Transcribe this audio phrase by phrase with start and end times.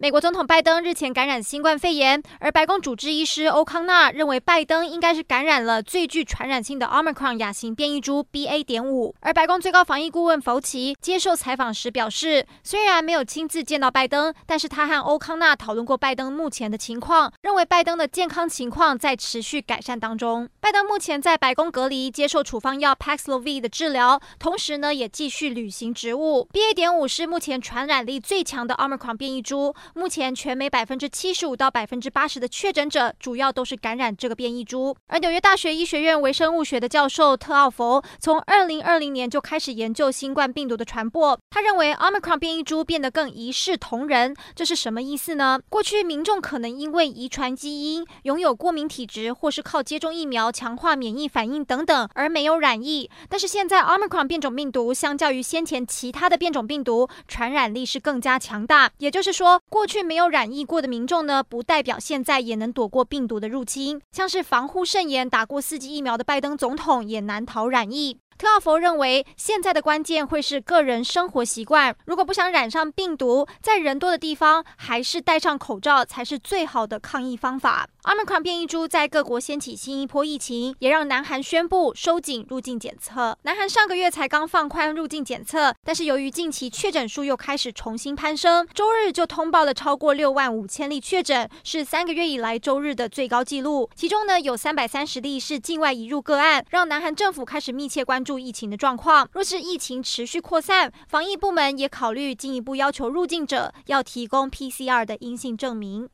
[0.00, 8.62] 美国总统拜登日前感染新冠肺炎，而白宫主治医师欧康纳认为拜登应该是感染了最具传染性的 Omicron 亚型变异株 BA.
[8.62, 9.12] 点五。
[9.18, 20.48] 而白宫最高防疫顾问福奇接受采访时表示，虽然没有亲自见到拜登，但是他和欧康纳讨论过拜登目前的情况，认为拜登的健康情况在持续改善当中。
[20.60, 26.48] 拜登目前在白宫隔离，接受处方药 Paxlovid 的治疗，同时呢也继续履行职务。
[26.52, 26.72] BA.
[26.72, 29.74] 点五是目前传染力最强的 Omicron 变异株。
[29.94, 34.96] 目前，全美百分之七十五到百分之八十的确诊者，主要都是感染这个变异株。
[35.06, 41.38] 而纽约大学医学院微生物学的教授特奥弗，从二零二零年就开始研究新冠病毒的传播。
[41.50, 45.60] 他认为，Omicron 变异株变得更一视同仁，这是什么意思呢？
[45.68, 53.10] 过去民众可能因为遗传基因、拥有过敏体质，或是靠接种疫苗强化免疫反应等等，而没有染疫。
[53.28, 58.90] 但是现在，Omicron 变种病毒相较于先前其他的变种病毒，传染力是更加强大。
[58.98, 64.00] 也就是说，过去没有染疫过的民众呢，不代表现在也能躲过病毒的入侵。
[64.10, 68.18] 像是防护甚严、打过四剂疫苗的拜登总统，也难逃染疫。
[68.38, 71.92] 特奥佛认为，现在的关键会是个人生活习惯。
[72.04, 77.88] 如果不想染上病毒，在人多的地方，还是戴上口罩才是最好的抗疫方法。
[78.04, 83.36] Omicron 变异株在各国掀起新一波疫情，也让南韩宣布收紧入境检测。
[83.42, 93.90] 南韩上个月才刚放宽入境检测，但是由于近期确诊数又开始重新攀升，周日就通报了超过六万五千例确诊，是三个月以来周日的最高纪录。
[93.96, 98.27] 其中呢，有三百三十例是境外移入个案，让南韩政府开始密切关注。
[98.28, 106.06] 注疫情的状况，若是疫情持续扩散，防疫部门也考虑进一步要求入境者要提供 PCR 的阴性证明。